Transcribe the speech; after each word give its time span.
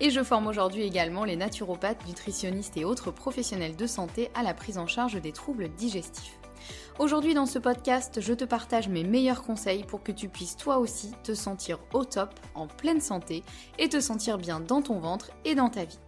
Et 0.00 0.10
je 0.10 0.22
forme 0.22 0.48
aujourd'hui 0.48 0.82
également 0.82 1.24
les 1.24 1.36
naturopathes, 1.36 2.06
nutritionnistes 2.06 2.76
et 2.76 2.84
autres 2.84 3.12
professionnels 3.12 3.76
de 3.76 3.86
santé 3.86 4.28
à 4.34 4.42
la 4.42 4.52
prise 4.52 4.78
en 4.78 4.86
charge 4.86 5.20
des 5.20 5.32
troubles 5.32 5.68
digestifs. 5.68 6.38
Aujourd'hui 6.98 7.34
dans 7.34 7.46
ce 7.46 7.58
podcast, 7.58 8.20
je 8.20 8.32
te 8.32 8.44
partage 8.44 8.88
mes 8.88 9.04
meilleurs 9.04 9.42
conseils 9.42 9.84
pour 9.84 10.02
que 10.02 10.12
tu 10.12 10.28
puisses 10.28 10.56
toi 10.56 10.78
aussi 10.78 11.12
te 11.22 11.34
sentir 11.34 11.78
au 11.92 12.04
top, 12.04 12.30
en 12.54 12.66
pleine 12.66 13.00
santé 13.00 13.42
et 13.78 13.88
te 13.88 14.00
sentir 14.00 14.38
bien 14.38 14.60
dans 14.60 14.82
ton 14.82 14.98
ventre 14.98 15.30
et 15.44 15.54
dans 15.54 15.68
ta 15.68 15.84
vie. 15.84 15.98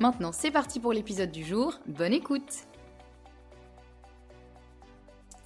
Maintenant 0.00 0.32
c'est 0.32 0.50
parti 0.50 0.80
pour 0.80 0.92
l'épisode 0.92 1.30
du 1.30 1.44
jour, 1.44 1.78
bonne 1.86 2.12
écoute 2.12 2.66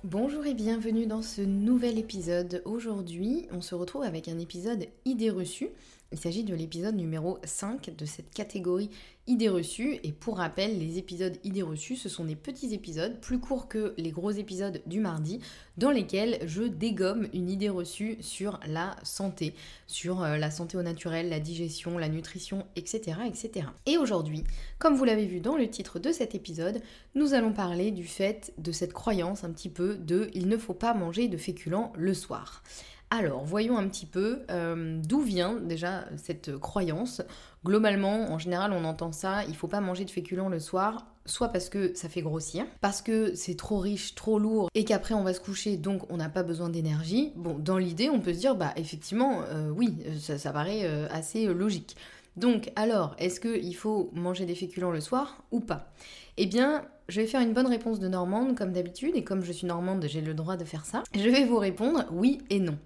Bonjour 0.02 0.46
et 0.46 0.54
bienvenue 0.54 1.06
dans 1.06 1.20
ce 1.20 1.42
nouvel 1.42 1.98
épisode. 1.98 2.62
Aujourd'hui, 2.64 3.46
on 3.52 3.60
se 3.60 3.74
retrouve 3.74 4.02
avec 4.02 4.28
un 4.28 4.38
épisode 4.38 4.86
idée 5.04 5.28
reçue. 5.28 5.68
Il 6.12 6.18
s'agit 6.18 6.42
de 6.42 6.56
l'épisode 6.56 6.96
numéro 6.96 7.38
5 7.44 7.94
de 7.96 8.04
cette 8.04 8.34
catégorie 8.34 8.90
idées 9.28 9.48
reçues. 9.48 10.00
Et 10.02 10.10
pour 10.10 10.38
rappel, 10.38 10.76
les 10.76 10.98
épisodes 10.98 11.36
idées 11.44 11.62
reçues, 11.62 11.94
ce 11.94 12.08
sont 12.08 12.24
des 12.24 12.34
petits 12.34 12.74
épisodes 12.74 13.20
plus 13.20 13.38
courts 13.38 13.68
que 13.68 13.94
les 13.96 14.10
gros 14.10 14.32
épisodes 14.32 14.82
du 14.86 14.98
mardi, 14.98 15.38
dans 15.76 15.92
lesquels 15.92 16.40
je 16.46 16.64
dégomme 16.64 17.28
une 17.32 17.48
idée 17.48 17.68
reçue 17.68 18.16
sur 18.22 18.58
la 18.66 18.96
santé, 19.04 19.54
sur 19.86 20.24
euh, 20.24 20.36
la 20.36 20.50
santé 20.50 20.76
au 20.76 20.82
naturel, 20.82 21.28
la 21.28 21.38
digestion, 21.38 21.96
la 21.96 22.08
nutrition, 22.08 22.66
etc. 22.74 23.18
etc. 23.26 23.68
Et 23.86 23.96
aujourd'hui, 23.96 24.42
comme 24.80 24.96
vous 24.96 25.04
l'avez 25.04 25.26
vu 25.26 25.38
dans 25.38 25.56
le 25.56 25.70
titre 25.70 26.00
de 26.00 26.10
cet 26.10 26.34
épisode, 26.34 26.82
nous 27.14 27.34
allons 27.34 27.52
parler 27.52 27.92
du 27.92 28.04
fait 28.04 28.52
de 28.58 28.72
cette 28.72 28.92
croyance 28.92 29.44
un 29.44 29.52
petit 29.52 29.70
peu 29.70 29.96
de 29.96 30.28
il 30.34 30.48
ne 30.48 30.56
faut 30.56 30.74
pas 30.74 30.92
manger 30.92 31.28
de 31.28 31.36
féculents 31.36 31.92
le 31.96 32.14
soir. 32.14 32.64
Alors, 33.12 33.44
voyons 33.44 33.76
un 33.76 33.88
petit 33.88 34.06
peu 34.06 34.42
euh, 34.50 35.00
d'où 35.02 35.20
vient 35.20 35.54
déjà 35.54 36.04
cette 36.16 36.56
croyance. 36.58 37.22
Globalement, 37.64 38.30
en 38.30 38.38
général, 38.38 38.72
on 38.72 38.84
entend 38.84 39.10
ça, 39.10 39.44
il 39.48 39.56
faut 39.56 39.66
pas 39.66 39.80
manger 39.80 40.04
de 40.04 40.10
féculents 40.10 40.48
le 40.48 40.60
soir, 40.60 41.06
soit 41.26 41.48
parce 41.48 41.68
que 41.68 41.92
ça 41.94 42.08
fait 42.08 42.22
grossir, 42.22 42.64
parce 42.80 43.02
que 43.02 43.34
c'est 43.34 43.56
trop 43.56 43.78
riche, 43.78 44.14
trop 44.14 44.38
lourd, 44.38 44.68
et 44.74 44.84
qu'après 44.84 45.14
on 45.14 45.24
va 45.24 45.34
se 45.34 45.40
coucher, 45.40 45.76
donc 45.76 46.10
on 46.10 46.18
n'a 46.18 46.28
pas 46.28 46.44
besoin 46.44 46.68
d'énergie. 46.68 47.32
Bon, 47.34 47.58
dans 47.58 47.78
l'idée, 47.78 48.08
on 48.10 48.20
peut 48.20 48.32
se 48.32 48.38
dire, 48.38 48.54
bah 48.54 48.72
effectivement, 48.76 49.42
euh, 49.48 49.70
oui, 49.70 49.96
ça, 50.20 50.38
ça 50.38 50.52
paraît 50.52 50.84
euh, 50.84 51.08
assez 51.10 51.46
logique. 51.46 51.96
Donc, 52.40 52.72
alors, 52.74 53.14
est-ce 53.18 53.38
qu'il 53.38 53.76
faut 53.76 54.10
manger 54.14 54.46
des 54.46 54.54
féculents 54.54 54.92
le 54.92 55.02
soir 55.02 55.44
ou 55.50 55.60
pas? 55.60 55.92
Eh 56.38 56.46
bien, 56.46 56.86
je 57.10 57.20
vais 57.20 57.26
faire 57.26 57.42
une 57.42 57.52
bonne 57.52 57.66
réponse 57.66 58.00
de 58.00 58.08
normande 58.08 58.56
comme 58.56 58.72
d'habitude, 58.72 59.14
et 59.14 59.22
comme 59.22 59.44
je 59.44 59.52
suis 59.52 59.66
normande, 59.66 60.06
j'ai 60.08 60.22
le 60.22 60.32
droit 60.32 60.56
de 60.56 60.64
faire 60.64 60.86
ça. 60.86 61.02
Je 61.14 61.28
vais 61.28 61.44
vous 61.44 61.58
répondre 61.58 62.06
oui 62.10 62.38
et 62.48 62.58
non. 62.58 62.78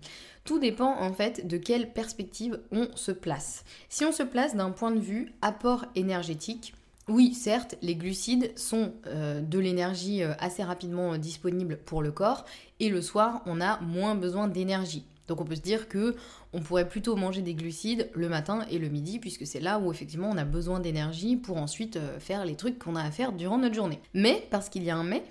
Tout 0.42 0.58
dépend 0.58 0.98
en 0.98 1.12
fait 1.12 1.46
de 1.46 1.56
quelle 1.56 1.92
perspective 1.92 2.58
on 2.72 2.88
se 2.96 3.12
place. 3.12 3.64
Si 3.88 4.04
on 4.04 4.10
se 4.10 4.24
place 4.24 4.56
d'un 4.56 4.72
point 4.72 4.90
de 4.90 4.98
vue 4.98 5.32
apport 5.40 5.86
énergétique, 5.94 6.74
oui, 7.06 7.32
certes, 7.32 7.76
les 7.80 7.94
glucides 7.94 8.58
sont 8.58 8.92
euh, 9.06 9.40
de 9.40 9.58
l'énergie 9.60 10.24
euh, 10.24 10.32
assez 10.40 10.64
rapidement 10.64 11.12
euh, 11.12 11.18
disponible 11.18 11.76
pour 11.76 12.02
le 12.02 12.10
corps, 12.10 12.44
et 12.80 12.88
le 12.88 13.00
soir, 13.02 13.42
on 13.46 13.60
a 13.60 13.78
moins 13.82 14.16
besoin 14.16 14.48
d'énergie. 14.48 15.04
Donc 15.28 15.40
on 15.40 15.44
peut 15.44 15.56
se 15.56 15.60
dire 15.60 15.88
que 15.88 16.14
on 16.52 16.60
pourrait 16.60 16.88
plutôt 16.88 17.16
manger 17.16 17.42
des 17.42 17.54
glucides 17.54 18.10
le 18.14 18.28
matin 18.28 18.66
et 18.70 18.78
le 18.78 18.88
midi 18.88 19.18
puisque 19.18 19.46
c'est 19.46 19.60
là 19.60 19.78
où 19.78 19.90
effectivement 19.90 20.30
on 20.30 20.36
a 20.36 20.44
besoin 20.44 20.80
d'énergie 20.80 21.36
pour 21.36 21.56
ensuite 21.56 21.96
euh, 21.96 22.18
faire 22.20 22.44
les 22.44 22.56
trucs 22.56 22.78
qu'on 22.78 22.96
a 22.96 23.02
à 23.02 23.10
faire 23.10 23.32
durant 23.32 23.58
notre 23.58 23.74
journée. 23.74 24.00
Mais 24.12 24.46
parce 24.50 24.68
qu'il 24.68 24.84
y 24.84 24.90
a 24.90 24.96
un 24.96 25.04
mais, 25.04 25.24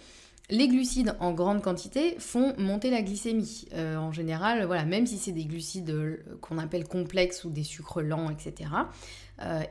les 0.50 0.68
glucides 0.68 1.16
en 1.20 1.32
grande 1.32 1.62
quantité 1.62 2.16
font 2.20 2.53
monter 2.58 2.90
la 2.90 3.02
glycémie. 3.02 3.66
Euh, 3.74 3.96
en 3.96 4.12
général, 4.12 4.66
voilà, 4.66 4.84
même 4.84 5.08
si 5.08 5.18
c'est 5.18 5.32
des 5.32 5.46
glucides 5.46 5.90
euh, 5.90 6.18
qu'on 6.42 6.58
appelle 6.58 6.88
complexes 6.88 7.44
ou 7.46 7.50
des 7.50 7.64
sucres 7.64 8.02
lents, 8.02 8.30
etc. 8.30 8.70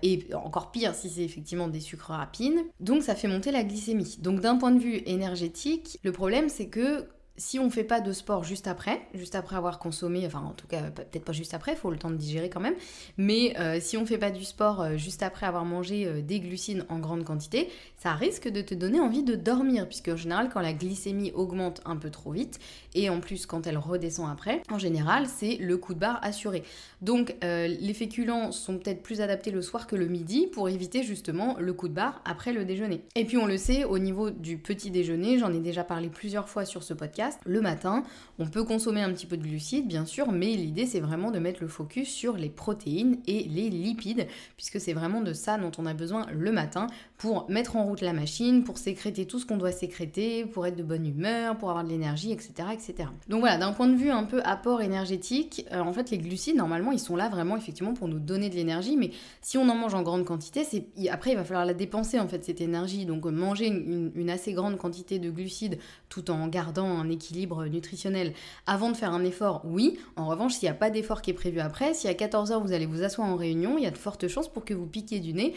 et 0.02 0.26
encore 0.34 0.70
pire 0.70 0.94
si 0.94 1.08
c'est 1.08 1.22
effectivement 1.22 1.68
des 1.68 1.80
sucres 1.80 2.10
rapides. 2.10 2.58
Donc 2.80 3.02
ça 3.02 3.14
fait 3.14 3.28
monter 3.28 3.52
la 3.52 3.64
glycémie. 3.64 4.18
Donc 4.20 4.40
d'un 4.40 4.56
point 4.56 4.72
de 4.72 4.80
vue 4.80 5.02
énergétique, 5.06 5.98
le 6.02 6.12
problème 6.12 6.48
c'est 6.48 6.66
que 6.66 7.06
si 7.42 7.58
on 7.58 7.70
fait 7.70 7.82
pas 7.82 8.00
de 8.00 8.12
sport 8.12 8.44
juste 8.44 8.68
après, 8.68 9.02
juste 9.14 9.34
après 9.34 9.56
avoir 9.56 9.80
consommé, 9.80 10.24
enfin 10.24 10.38
en 10.38 10.52
tout 10.52 10.68
cas 10.68 10.90
peut-être 10.90 11.24
pas 11.24 11.32
juste 11.32 11.54
après, 11.54 11.72
il 11.72 11.76
faut 11.76 11.90
le 11.90 11.98
temps 11.98 12.10
de 12.10 12.16
digérer 12.16 12.48
quand 12.48 12.60
même, 12.60 12.76
mais 13.16 13.54
euh, 13.58 13.78
si 13.80 13.96
on 13.96 14.06
fait 14.06 14.16
pas 14.16 14.30
du 14.30 14.44
sport 14.44 14.80
euh, 14.80 14.96
juste 14.96 15.24
après 15.24 15.44
avoir 15.44 15.64
mangé 15.64 16.06
euh, 16.06 16.22
des 16.22 16.38
glucides 16.38 16.86
en 16.88 17.00
grande 17.00 17.24
quantité, 17.24 17.68
ça 17.98 18.12
risque 18.12 18.48
de 18.48 18.62
te 18.62 18.74
donner 18.74 19.00
envie 19.00 19.24
de 19.24 19.34
dormir, 19.34 19.88
puisque 19.88 20.08
en 20.08 20.16
général 20.16 20.50
quand 20.54 20.60
la 20.60 20.72
glycémie 20.72 21.32
augmente 21.32 21.80
un 21.84 21.96
peu 21.96 22.10
trop 22.10 22.30
vite, 22.30 22.60
et 22.94 23.10
en 23.10 23.18
plus 23.18 23.44
quand 23.46 23.66
elle 23.66 23.78
redescend 23.78 24.30
après, 24.30 24.62
en 24.70 24.78
général 24.78 25.26
c'est 25.26 25.56
le 25.56 25.76
coup 25.76 25.94
de 25.94 25.98
barre 25.98 26.20
assuré. 26.22 26.62
Donc 27.00 27.34
les 27.42 27.94
féculents 27.94 28.52
sont 28.52 28.78
peut-être 28.78 29.02
plus 29.02 29.20
adaptés 29.20 29.50
le 29.50 29.62
soir 29.62 29.88
que 29.88 29.96
le 29.96 30.06
midi 30.06 30.46
pour 30.46 30.68
éviter 30.68 31.02
justement 31.02 31.56
le 31.58 31.72
coup 31.72 31.88
de 31.88 31.94
barre 31.94 32.20
après 32.24 32.52
le 32.52 32.64
déjeuner. 32.64 33.02
Et 33.16 33.24
puis 33.24 33.36
on 33.36 33.46
le 33.46 33.56
sait, 33.56 33.84
au 33.84 33.98
niveau 33.98 34.30
du 34.30 34.58
petit 34.58 34.90
déjeuner, 34.90 35.38
j'en 35.38 35.52
ai 35.52 35.58
déjà 35.58 35.82
parlé 35.82 36.08
plusieurs 36.08 36.48
fois 36.48 36.64
sur 36.64 36.82
ce 36.82 36.94
podcast, 36.94 37.31
le 37.44 37.60
matin, 37.60 38.04
on 38.38 38.46
peut 38.46 38.64
consommer 38.64 39.02
un 39.02 39.12
petit 39.12 39.26
peu 39.26 39.36
de 39.36 39.42
glucides, 39.42 39.86
bien 39.86 40.04
sûr, 40.04 40.32
mais 40.32 40.54
l'idée 40.54 40.86
c'est 40.86 41.00
vraiment 41.00 41.30
de 41.30 41.38
mettre 41.38 41.60
le 41.62 41.68
focus 41.68 42.08
sur 42.08 42.36
les 42.36 42.48
protéines 42.48 43.18
et 43.26 43.44
les 43.44 43.70
lipides, 43.70 44.26
puisque 44.56 44.80
c'est 44.80 44.92
vraiment 44.92 45.20
de 45.20 45.32
ça 45.32 45.58
dont 45.58 45.72
on 45.78 45.86
a 45.86 45.94
besoin 45.94 46.26
le 46.32 46.52
matin 46.52 46.86
pour 47.18 47.48
mettre 47.50 47.76
en 47.76 47.84
route 47.84 48.00
la 48.00 48.12
machine, 48.12 48.64
pour 48.64 48.78
sécréter 48.78 49.26
tout 49.26 49.38
ce 49.38 49.46
qu'on 49.46 49.56
doit 49.56 49.72
sécréter, 49.72 50.44
pour 50.44 50.66
être 50.66 50.76
de 50.76 50.82
bonne 50.82 51.06
humeur, 51.06 51.56
pour 51.56 51.70
avoir 51.70 51.84
de 51.84 51.88
l'énergie, 51.88 52.32
etc., 52.32 52.68
etc. 52.72 53.08
Donc 53.28 53.40
voilà, 53.40 53.58
d'un 53.58 53.72
point 53.72 53.88
de 53.88 53.96
vue 53.96 54.10
un 54.10 54.24
peu 54.24 54.40
apport 54.44 54.82
énergétique, 54.82 55.66
euh, 55.72 55.80
en 55.80 55.92
fait 55.92 56.10
les 56.10 56.18
glucides 56.18 56.56
normalement 56.56 56.92
ils 56.92 56.98
sont 56.98 57.16
là 57.16 57.28
vraiment 57.28 57.56
effectivement 57.56 57.94
pour 57.94 58.08
nous 58.08 58.18
donner 58.18 58.50
de 58.50 58.54
l'énergie, 58.54 58.96
mais 58.96 59.10
si 59.40 59.58
on 59.58 59.68
en 59.68 59.74
mange 59.74 59.94
en 59.94 60.02
grande 60.02 60.24
quantité, 60.24 60.62
après 61.10 61.32
il 61.32 61.36
va 61.36 61.44
falloir 61.44 61.64
la 61.64 61.74
dépenser 61.74 62.18
en 62.18 62.28
fait 62.28 62.44
cette 62.44 62.60
énergie. 62.60 63.06
Donc 63.06 63.22
manger 63.32 63.66
une, 63.66 64.12
une 64.14 64.30
assez 64.30 64.52
grande 64.52 64.76
quantité 64.76 65.18
de 65.18 65.30
glucides 65.30 65.78
tout 66.08 66.30
en 66.30 66.46
gardant 66.48 66.86
un 66.86 67.08
équilibre 67.12 67.66
nutritionnel 67.66 68.32
avant 68.66 68.90
de 68.90 68.96
faire 68.96 69.12
un 69.12 69.24
effort, 69.24 69.62
oui. 69.64 69.98
En 70.16 70.26
revanche, 70.26 70.54
s'il 70.54 70.66
n'y 70.66 70.70
a 70.70 70.74
pas 70.74 70.90
d'effort 70.90 71.22
qui 71.22 71.30
est 71.30 71.34
prévu 71.34 71.60
après, 71.60 71.94
si 71.94 72.08
à 72.08 72.14
14h 72.14 72.60
vous 72.60 72.72
allez 72.72 72.86
vous 72.86 73.04
asseoir 73.04 73.28
en 73.28 73.36
réunion, 73.36 73.78
il 73.78 73.84
y 73.84 73.86
a 73.86 73.92
de 73.92 73.98
fortes 73.98 74.26
chances 74.26 74.48
pour 74.48 74.64
que 74.64 74.74
vous 74.74 74.86
piquiez 74.86 75.20
du 75.20 75.32
nez 75.32 75.54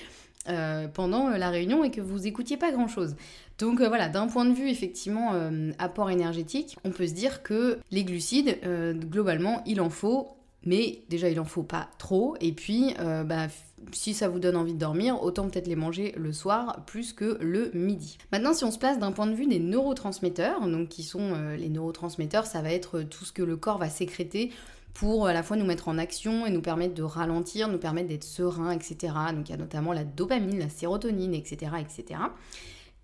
pendant 0.94 1.30
la 1.30 1.50
réunion 1.50 1.84
et 1.84 1.90
que 1.90 2.02
vous 2.02 2.28
écoutiez 2.28 2.56
pas 2.56 2.72
grand 2.72 2.88
chose. 2.88 3.16
Donc 3.58 3.82
voilà, 3.82 4.10
d'un 4.10 4.28
point 4.28 4.46
de 4.46 4.54
vue 4.54 4.70
effectivement 4.70 5.32
apport 5.80 6.12
énergétique, 6.12 6.78
on 6.84 6.92
peut 6.92 7.08
se 7.08 7.14
dire 7.14 7.42
que 7.42 7.80
les 7.90 8.04
glucides, 8.04 8.60
globalement, 9.10 9.64
il 9.66 9.82
en 9.82 9.90
faut 9.90 10.38
mais 10.66 11.04
déjà, 11.10 11.30
il 11.30 11.40
en 11.40 11.46
faut 11.46 11.64
pas 11.64 11.90
trop. 11.98 12.36
Et 12.42 12.52
puis, 12.52 12.94
euh, 13.00 13.24
bah, 13.24 13.48
si 13.92 14.14
ça 14.14 14.28
vous 14.28 14.40
donne 14.40 14.56
envie 14.56 14.74
de 14.74 14.80
dormir, 14.80 15.22
autant 15.22 15.48
peut-être 15.48 15.68
les 15.68 15.76
manger 15.76 16.14
le 16.18 16.34
soir 16.34 16.84
plus 16.86 17.14
que 17.14 17.38
le 17.40 17.72
midi. 17.74 18.18
Maintenant, 18.32 18.54
si 18.54 18.64
on 18.64 18.72
se 18.72 18.80
place 18.80 19.00
d'un 19.00 19.12
point 19.12 19.28
de 19.28 19.36
vue 19.36 19.48
des 19.48 19.60
neurotransmetteurs, 19.60 20.68
donc 20.68 20.90
qui 20.90 21.04
sont 21.04 21.34
euh, 21.34 21.56
les 21.56 21.70
neurotransmetteurs, 21.70 22.46
ça 22.46 22.62
va 22.62 22.72
être 22.72 23.02
tout 23.04 23.26
ce 23.26 23.32
que 23.32 23.44
le 23.44 23.58
corps 23.58 23.78
va 23.78 23.90
sécréter 23.90 24.52
pour 24.96 25.28
à 25.28 25.34
la 25.34 25.44
fois 25.44 25.58
nous 25.58 25.66
mettre 25.66 25.90
en 25.90 25.98
action 25.98 26.46
et 26.46 26.50
nous 26.50 26.62
permettre 26.62 26.96
de 26.96 27.04
ralentir, 27.04 27.68
nous 27.68 27.78
permettre 27.78 28.08
d'être 28.08 28.24
serein, 28.24 28.72
etc. 28.72 29.14
Donc 29.34 29.50
il 29.50 29.52
y 29.52 29.56
a 29.56 29.58
notamment 29.58 29.94
la 29.94 30.06
dopamine, 30.06 30.58
la 30.58 30.70
sérotonine, 30.70 31.34
etc. 31.34 31.74
etc. 31.80 32.22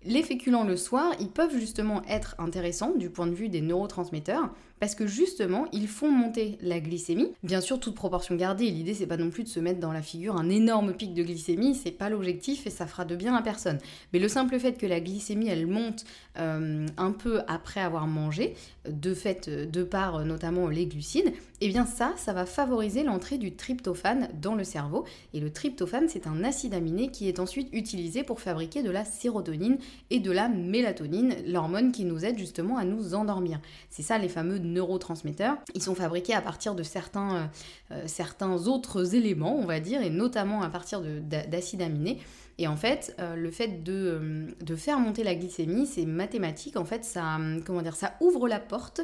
Les 0.04 0.22
féculents 0.22 0.64
le 0.64 0.76
soir, 0.76 1.12
ils 1.20 1.28
peuvent 1.28 1.56
justement 1.56 2.02
être 2.08 2.34
intéressants 2.38 2.92
du 2.96 3.08
point 3.08 3.28
de 3.28 3.34
vue 3.34 3.48
des 3.48 3.60
neurotransmetteurs 3.60 4.50
parce 4.82 4.96
que 4.96 5.06
justement, 5.06 5.66
ils 5.72 5.86
font 5.86 6.10
monter 6.10 6.58
la 6.60 6.80
glycémie. 6.80 7.30
Bien 7.44 7.60
sûr, 7.60 7.78
toute 7.78 7.94
proportion 7.94 8.34
gardée, 8.34 8.68
l'idée 8.68 8.94
c'est 8.94 9.06
pas 9.06 9.16
non 9.16 9.30
plus 9.30 9.44
de 9.44 9.48
se 9.48 9.60
mettre 9.60 9.78
dans 9.78 9.92
la 9.92 10.02
figure 10.02 10.34
un 10.34 10.50
énorme 10.50 10.92
pic 10.92 11.14
de 11.14 11.22
glycémie, 11.22 11.76
c'est 11.76 11.92
pas 11.92 12.10
l'objectif 12.10 12.66
et 12.66 12.70
ça 12.70 12.88
fera 12.88 13.04
de 13.04 13.14
bien 13.14 13.32
à 13.36 13.42
personne. 13.42 13.78
Mais 14.12 14.18
le 14.18 14.26
simple 14.26 14.58
fait 14.58 14.72
que 14.72 14.86
la 14.86 14.98
glycémie 14.98 15.46
elle 15.46 15.68
monte 15.68 16.04
euh, 16.36 16.84
un 16.96 17.12
peu 17.12 17.42
après 17.46 17.80
avoir 17.80 18.08
mangé, 18.08 18.56
de 18.88 19.14
fait, 19.14 19.48
de 19.48 19.84
par 19.84 20.24
notamment 20.24 20.66
les 20.66 20.86
glucides, 20.86 21.32
et 21.62 21.66
eh 21.66 21.68
bien 21.68 21.86
ça, 21.86 22.12
ça 22.16 22.32
va 22.32 22.44
favoriser 22.44 23.04
l'entrée 23.04 23.38
du 23.38 23.54
tryptophane 23.54 24.30
dans 24.40 24.56
le 24.56 24.64
cerveau. 24.64 25.04
Et 25.32 25.38
le 25.38 25.52
tryptophane, 25.52 26.08
c'est 26.08 26.26
un 26.26 26.42
acide 26.42 26.74
aminé 26.74 27.12
qui 27.12 27.28
est 27.28 27.38
ensuite 27.38 27.68
utilisé 27.72 28.24
pour 28.24 28.40
fabriquer 28.40 28.82
de 28.82 28.90
la 28.90 29.04
sérotonine 29.04 29.78
et 30.10 30.18
de 30.18 30.32
la 30.32 30.48
mélatonine, 30.48 31.36
l'hormone 31.46 31.92
qui 31.92 32.04
nous 32.04 32.24
aide 32.24 32.36
justement 32.36 32.78
à 32.78 32.84
nous 32.84 33.14
endormir. 33.14 33.60
C'est 33.90 34.02
ça 34.02 34.18
les 34.18 34.28
fameux 34.28 34.58
neurotransmetteurs. 34.72 35.56
Ils 35.74 35.82
sont 35.82 35.94
fabriqués 35.94 36.34
à 36.34 36.40
partir 36.40 36.74
de 36.74 36.82
certains, 36.82 37.36
euh, 37.36 37.46
euh, 37.92 38.02
certains 38.06 38.66
autres 38.66 39.14
éléments, 39.14 39.56
on 39.56 39.66
va 39.66 39.80
dire, 39.80 40.02
et 40.02 40.10
notamment 40.10 40.62
à 40.62 40.68
partir 40.68 41.00
d'acides 41.00 41.82
aminés. 41.82 42.18
Et 42.58 42.66
en 42.66 42.76
fait, 42.76 43.16
euh, 43.18 43.34
le 43.34 43.50
fait 43.50 43.82
de, 43.82 44.46
faire 44.76 44.98
monter 44.98 45.24
la 45.24 45.34
glycémie, 45.34 45.86
c'est 45.86 46.04
mathématique. 46.04 46.76
En 46.76 46.84
fait, 46.84 47.04
ça, 47.04 47.38
ouvre 48.20 48.48
la 48.48 48.60
porte 48.60 49.00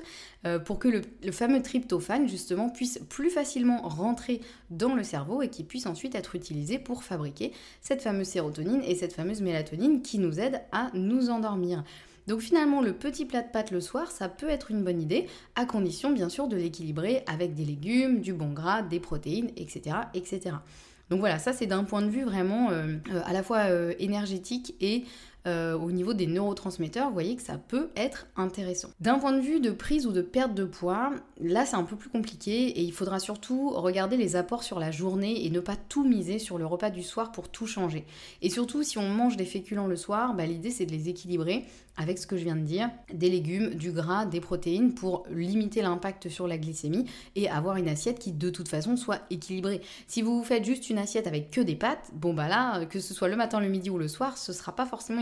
pour 0.64 0.78
que 0.78 0.88
le, 0.88 1.32
fameux 1.32 1.62
tryptophane, 1.62 2.28
justement, 2.28 2.68
puisse 2.68 3.00
plus 3.08 3.30
facilement 3.30 3.82
rentrer 3.82 4.40
dans 4.70 4.94
le 4.94 5.02
cerveau 5.02 5.42
et 5.42 5.48
qui 5.48 5.64
puisse 5.64 5.86
ensuite 5.86 6.14
être 6.14 6.34
utilisé 6.34 6.78
pour 6.78 7.04
fabriquer 7.04 7.52
cette 7.80 8.02
fameuse 8.02 8.28
sérotonine 8.28 8.82
et 8.82 8.94
cette 8.94 9.12
fameuse 9.12 9.40
mélatonine 9.40 10.02
qui 10.02 10.18
nous 10.18 10.40
aide 10.40 10.60
à 10.72 10.90
nous 10.94 11.30
endormir. 11.30 11.84
Donc 12.28 12.40
finalement, 12.40 12.82
le 12.82 12.92
petit 12.92 13.24
plat 13.24 13.40
de 13.40 13.48
pâtes 13.48 13.70
le 13.70 13.80
soir, 13.80 14.10
ça 14.10 14.28
peut 14.28 14.50
être 14.50 14.70
une 14.70 14.84
bonne 14.84 15.00
idée, 15.00 15.26
à 15.56 15.64
condition 15.64 16.10
bien 16.10 16.28
sûr 16.28 16.46
de 16.46 16.56
l'équilibrer 16.56 17.24
avec 17.26 17.54
des 17.54 17.64
légumes, 17.64 18.20
du 18.20 18.34
bon 18.34 18.52
gras, 18.52 18.82
des 18.82 19.00
protéines, 19.00 19.50
etc. 19.56 19.96
etc. 20.12 20.56
Donc 21.08 21.20
voilà, 21.20 21.38
ça 21.38 21.54
c'est 21.54 21.66
d'un 21.66 21.84
point 21.84 22.02
de 22.02 22.10
vue 22.10 22.24
vraiment 22.24 22.70
euh, 22.70 22.96
euh, 23.10 23.22
à 23.24 23.32
la 23.32 23.42
fois 23.42 23.70
euh, 23.70 23.94
énergétique 23.98 24.74
et 24.82 25.04
au 25.46 25.90
niveau 25.92 26.12
des 26.12 26.26
neurotransmetteurs, 26.26 27.08
vous 27.08 27.14
voyez 27.14 27.34
que 27.34 27.42
ça 27.42 27.56
peut 27.56 27.88
être 27.96 28.26
intéressant. 28.36 28.88
D'un 29.00 29.18
point 29.18 29.32
de 29.32 29.40
vue 29.40 29.60
de 29.60 29.70
prise 29.70 30.06
ou 30.06 30.12
de 30.12 30.20
perte 30.20 30.54
de 30.54 30.64
poids, 30.64 31.10
là 31.40 31.64
c'est 31.64 31.76
un 31.76 31.84
peu 31.84 31.96
plus 31.96 32.10
compliqué 32.10 32.66
et 32.68 32.82
il 32.82 32.92
faudra 32.92 33.18
surtout 33.18 33.70
regarder 33.70 34.16
les 34.16 34.36
apports 34.36 34.62
sur 34.62 34.78
la 34.78 34.90
journée 34.90 35.46
et 35.46 35.50
ne 35.50 35.60
pas 35.60 35.76
tout 35.76 36.04
miser 36.04 36.38
sur 36.38 36.58
le 36.58 36.66
repas 36.66 36.90
du 36.90 37.02
soir 37.02 37.32
pour 37.32 37.48
tout 37.48 37.66
changer. 37.66 38.04
Et 38.42 38.50
surtout 38.50 38.82
si 38.82 38.98
on 38.98 39.08
mange 39.08 39.36
des 39.36 39.46
féculents 39.46 39.86
le 39.86 39.96
soir, 39.96 40.34
bah, 40.34 40.44
l'idée 40.44 40.70
c'est 40.70 40.86
de 40.86 40.92
les 40.92 41.08
équilibrer 41.08 41.64
avec 41.98 42.18
ce 42.18 42.28
que 42.28 42.36
je 42.36 42.44
viens 42.44 42.54
de 42.54 42.62
dire, 42.62 42.90
des 43.12 43.28
légumes, 43.28 43.74
du 43.74 43.90
gras, 43.90 44.24
des 44.24 44.40
protéines 44.40 44.94
pour 44.94 45.24
limiter 45.30 45.82
l'impact 45.82 46.28
sur 46.28 46.46
la 46.46 46.56
glycémie 46.56 47.06
et 47.34 47.50
avoir 47.50 47.76
une 47.76 47.88
assiette 47.88 48.20
qui 48.20 48.30
de 48.30 48.50
toute 48.50 48.68
façon 48.68 48.96
soit 48.96 49.22
équilibrée. 49.30 49.80
Si 50.06 50.22
vous 50.22 50.44
faites 50.44 50.64
juste 50.64 50.90
une 50.90 50.98
assiette 50.98 51.26
avec 51.26 51.50
que 51.50 51.60
des 51.60 51.74
pâtes, 51.74 52.10
bon 52.14 52.34
bah 52.34 52.46
là, 52.46 52.86
que 52.86 53.00
ce 53.00 53.12
soit 53.14 53.26
le 53.26 53.34
matin, 53.34 53.58
le 53.58 53.68
midi 53.68 53.90
ou 53.90 53.98
le 53.98 54.06
soir, 54.06 54.38
ce 54.38 54.52
sera 54.52 54.76
pas 54.76 54.86
forcément 54.86 55.20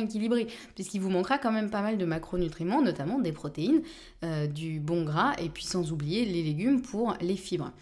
puisqu'il 0.75 1.01
vous 1.01 1.11
manquera 1.11 1.39
quand 1.39 1.53
même 1.53 1.71
pas 1.71 1.83
mal 1.83 1.99
de 1.99 2.05
macronutriments, 2.05 2.83
notamment 2.83 3.19
des 3.19 3.33
protéines, 3.33 3.83
euh, 4.25 4.47
du 4.47 4.81
bon 4.81 5.05
gras 5.05 5.35
et 5.39 5.49
puis 5.49 5.65
sans 5.65 5.93
oublier 5.93 6.25
les 6.25 6.43
légumes 6.43 6.83
pour 6.83 7.15
les 7.21 7.37
fibres. 7.37 7.73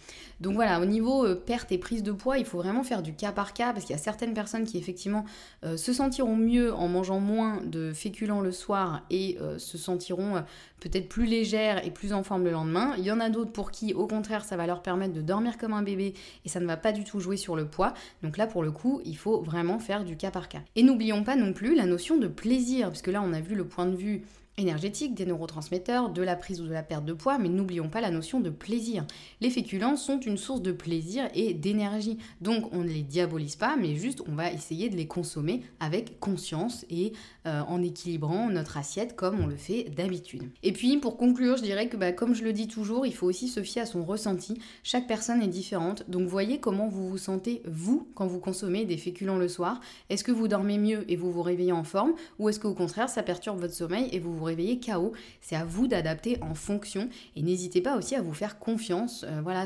Donc 0.41 0.55
voilà, 0.55 0.81
au 0.81 0.85
niveau 0.85 1.25
euh, 1.25 1.35
perte 1.35 1.71
et 1.71 1.77
prise 1.77 2.03
de 2.03 2.11
poids, 2.11 2.37
il 2.37 2.45
faut 2.45 2.57
vraiment 2.57 2.83
faire 2.83 3.01
du 3.01 3.13
cas 3.13 3.31
par 3.31 3.53
cas 3.53 3.71
parce 3.71 3.85
qu'il 3.85 3.95
y 3.95 3.99
a 3.99 4.01
certaines 4.01 4.33
personnes 4.33 4.65
qui 4.65 4.77
effectivement 4.77 5.25
euh, 5.63 5.77
se 5.77 5.93
sentiront 5.93 6.35
mieux 6.35 6.73
en 6.73 6.87
mangeant 6.87 7.19
moins 7.19 7.61
de 7.63 7.93
féculents 7.93 8.41
le 8.41 8.51
soir 8.51 9.03
et 9.09 9.37
se 9.57 9.77
sentiront 9.77 10.43
peut-être 10.79 11.09
plus 11.09 11.25
légères 11.25 11.85
et 11.85 11.91
plus 11.91 12.13
en 12.13 12.23
forme 12.23 12.43
le 12.43 12.51
lendemain. 12.51 12.93
Il 12.97 13.03
y 13.03 13.11
en 13.11 13.19
a 13.19 13.29
d'autres 13.29 13.51
pour 13.51 13.71
qui 13.71 13.93
au 13.93 14.07
contraire 14.07 14.43
ça 14.43 14.57
va 14.57 14.67
leur 14.67 14.81
permettre 14.81 15.13
de 15.13 15.21
dormir 15.21 15.57
comme 15.57 15.73
un 15.73 15.81
bébé 15.81 16.13
et 16.45 16.49
ça 16.49 16.59
ne 16.59 16.65
va 16.65 16.77
pas 16.77 16.91
du 16.91 17.03
tout 17.03 17.19
jouer 17.19 17.37
sur 17.37 17.55
le 17.55 17.67
poids. 17.67 17.93
Donc 18.23 18.37
là 18.37 18.47
pour 18.47 18.63
le 18.63 18.71
coup, 18.71 19.01
il 19.05 19.17
faut 19.17 19.41
vraiment 19.41 19.79
faire 19.79 20.03
du 20.03 20.17
cas 20.17 20.31
par 20.31 20.49
cas. 20.49 20.61
Et 20.75 20.83
n'oublions 20.83 21.23
pas 21.23 21.35
non 21.35 21.53
plus 21.53 21.75
la 21.75 21.85
notion 21.85 22.17
de 22.17 22.27
plaisir, 22.27 22.89
puisque 22.89 23.07
là 23.07 23.21
on 23.23 23.33
a 23.33 23.41
vu 23.41 23.55
le 23.55 23.67
point 23.67 23.85
de 23.85 23.95
vue 23.95 24.23
énergétique, 24.57 25.13
des 25.13 25.25
neurotransmetteurs, 25.25 26.09
de 26.09 26.21
la 26.21 26.35
prise 26.35 26.61
ou 26.61 26.65
de 26.65 26.71
la 26.71 26.83
perte 26.83 27.03
de 27.03 27.13
poids, 27.13 27.37
mais 27.37 27.49
n'oublions 27.49 27.89
pas 27.89 27.99
la 27.99 28.09
notion 28.09 28.39
de 28.39 28.49
plaisir. 28.49 29.05
Les 29.41 29.49
féculents 29.49 29.97
sont 29.97 30.19
une 30.19 30.37
source 30.37 30.61
de 30.61 30.71
plaisir 30.71 31.27
et 31.33 31.53
d'énergie, 31.53 32.17
donc 32.39 32.73
on 32.73 32.79
ne 32.79 32.89
les 32.89 33.01
diabolise 33.01 33.57
pas, 33.57 33.75
mais 33.75 33.95
juste 33.95 34.21
on 34.27 34.33
va 34.33 34.51
essayer 34.51 34.89
de 34.89 34.95
les 34.95 35.07
consommer 35.07 35.61
avec 35.79 36.19
conscience 36.19 36.85
et 36.89 37.11
euh, 37.45 37.61
en 37.67 37.83
équilibrant 37.83 38.49
notre 38.49 38.77
assiette 38.77 39.15
comme 39.15 39.41
on 39.41 39.47
le 39.47 39.57
fait 39.57 39.91
d'habitude. 39.95 40.49
Et 40.63 40.71
puis 40.71 40.97
pour 40.97 41.17
conclure, 41.17 41.57
je 41.57 41.63
dirais 41.63 41.89
que 41.89 41.97
bah, 41.97 42.13
comme 42.13 42.33
je 42.33 42.43
le 42.43 42.53
dis 42.53 42.67
toujours, 42.67 43.05
il 43.05 43.13
faut 43.13 43.27
aussi 43.27 43.49
se 43.49 43.61
fier 43.61 43.81
à 43.81 43.85
son 43.85 44.05
ressenti. 44.05 44.57
Chaque 44.83 45.07
personne 45.07 45.41
est 45.41 45.47
différente, 45.47 46.09
donc 46.09 46.27
voyez 46.27 46.59
comment 46.59 46.87
vous 46.87 47.09
vous 47.09 47.17
sentez 47.17 47.61
vous 47.65 48.07
quand 48.15 48.25
vous 48.25 48.39
consommez 48.39 48.85
des 48.85 48.97
féculents 48.97 49.37
le 49.37 49.49
soir. 49.49 49.81
Est-ce 50.09 50.23
que 50.23 50.31
vous 50.31 50.47
dormez 50.47 50.77
mieux 50.77 51.03
et 51.11 51.17
vous 51.17 51.31
vous 51.31 51.41
réveillez 51.41 51.73
en 51.73 51.83
forme, 51.83 52.13
ou 52.39 52.47
est-ce 52.47 52.59
qu'au 52.59 52.73
contraire 52.73 53.09
ça 53.09 53.21
perturbe 53.21 53.59
votre 53.59 53.73
sommeil 53.73 54.07
et 54.13 54.19
vous 54.19 54.33
vous 54.35 54.44
réveiller 54.45 54.79
KO. 54.79 55.13
C'est 55.41 55.55
à 55.55 55.65
vous 55.65 55.87
d'adapter 55.87 56.37
en 56.41 56.55
fonction 56.55 57.09
et 57.35 57.41
n'hésitez 57.41 57.81
pas 57.81 57.97
aussi 57.97 58.15
à 58.15 58.21
vous 58.21 58.33
faire 58.33 58.59
confiance. 58.59 59.25
Euh, 59.27 59.41
voilà, 59.41 59.65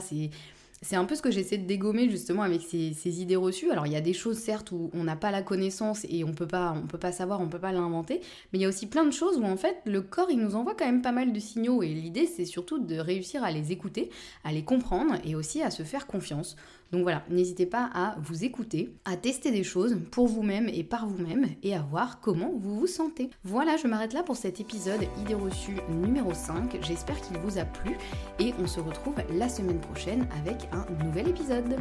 c'est 0.82 0.96
un 0.96 1.06
peu 1.06 1.16
ce 1.16 1.22
que 1.22 1.32
j'essaie 1.32 1.58
de 1.58 1.66
dégommer 1.66 2.10
justement 2.10 2.42
avec 2.44 2.62
ces, 2.62 3.22
idées 3.22 3.36
reçues. 3.36 3.72
Alors 3.72 3.86
il 3.86 3.94
y 3.94 3.98
a 3.98 4.02
des 4.02 4.14
choses 4.14 4.38
certes 4.38 4.72
où 4.72 4.90
on 4.94 5.04
n'a 5.04 5.16
pas 5.16 5.32
la 5.32 5.42
connaissance 5.42 6.06
et 6.10 6.24
on 6.24 6.34
peut 6.34 6.48
pas, 6.48 6.74
on 6.76 6.88
peut 6.88 6.98
pas 6.98 7.12
savoir, 7.12 7.42
on 7.42 7.50
peut 7.50 7.60
pas 7.60 7.72
l'inventer, 7.72 8.22
mais 8.52 8.60
il 8.60 8.62
y 8.62 8.66
a 8.66 8.70
aussi 8.70 8.88
plein 8.88 9.06
de 9.06 9.12
choses 9.12 9.38
où 9.38 9.44
en 9.44 9.58
fait 9.58 9.78
le 9.86 10.02
corps 10.02 10.32
il 10.32 10.40
nous 10.40 10.56
envoie 10.56 10.76
quand 10.76 10.86
même 10.86 11.02
pas 11.02 11.12
mal 11.12 11.34
de 11.34 11.40
signaux 11.40 11.84
et 11.84 11.90
l'idée 11.90 12.26
c'est 12.26 12.46
surtout 12.46 12.80
de 12.80 12.98
réussir 12.98 13.44
à 13.44 13.52
les 13.52 13.72
écouter, 13.72 14.10
à 14.44 14.52
les 14.52 14.64
comprendre 14.64 15.16
et 15.26 15.36
aussi 15.36 15.62
à 15.62 15.72
se 15.72 15.84
faire 15.84 16.08
confiance. 16.08 16.56
Donc 16.92 17.04
voilà, 17.04 17.24
n'hésitez 17.30 17.66
pas 17.66 17.90
à 17.94 18.16
vous 18.20 18.44
écouter, 18.44 18.96
à 19.06 19.16
tester 19.16 19.52
des 19.52 19.64
choses 19.64 19.98
pour 20.12 20.28
vous-même 20.28 20.70
et 20.70 20.84
par 20.84 21.08
vous-même 21.08 21.48
et 21.62 21.76
à 21.76 21.82
voir 21.82 22.20
comment 22.20 22.52
vous 22.58 22.80
vous 22.80 22.88
sentez. 22.88 23.30
Voilà, 23.44 23.78
je 23.78 23.88
m'arrête 23.88 24.14
là 24.14 24.24
pour 24.24 24.38
cet 24.38 24.60
épisode 24.60 25.02
Idées 25.22 25.36
reçues 25.36 25.78
numéro 25.90 26.34
5. 26.34 26.80
J'espère 26.82 27.22
qu'il 27.22 27.38
vous 27.38 27.60
a 27.60 27.66
plu 27.66 27.96
et 28.40 28.54
on 28.60 28.68
se 28.68 28.80
retrouve 28.80 29.16
la 29.34 29.50
semaine 29.50 29.80
prochaine 29.80 30.28
avec 30.42 30.68
un 30.72 30.86
nouvel 31.04 31.28
épisode. 31.28 31.76